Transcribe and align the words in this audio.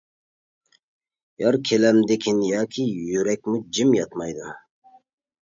يار 1.43 1.57
كېلەمدىكىن 1.71 2.41
ياكى، 2.47 2.87
يۈرەكمۇ 3.11 3.61
جىم 3.79 3.95
ياتمايدۇ. 4.01 4.51